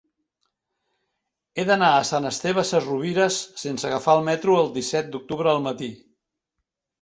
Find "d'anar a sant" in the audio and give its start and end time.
1.67-2.25